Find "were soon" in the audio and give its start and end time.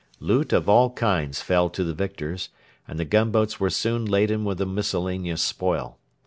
3.59-4.03